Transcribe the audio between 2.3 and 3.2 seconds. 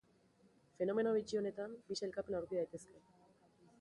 aurki daitezke.